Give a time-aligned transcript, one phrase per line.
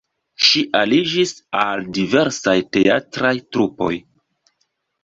[0.45, 1.33] Ŝi aliĝis
[1.65, 3.97] al diversaj teatraj trupoj.